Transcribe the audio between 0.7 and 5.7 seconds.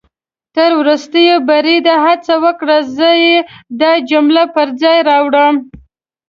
ورستي بریده هڅه وکړه، زه يې دا جمله پر ځای راوړم